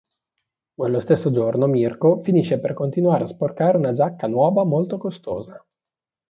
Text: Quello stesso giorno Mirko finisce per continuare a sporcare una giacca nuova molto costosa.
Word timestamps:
Quello 0.73 0.99
stesso 0.99 1.31
giorno 1.31 1.67
Mirko 1.67 2.21
finisce 2.23 2.57
per 2.59 2.73
continuare 2.73 3.25
a 3.25 3.27
sporcare 3.27 3.77
una 3.77 3.93
giacca 3.93 4.25
nuova 4.25 4.63
molto 4.65 4.97
costosa. 4.97 5.63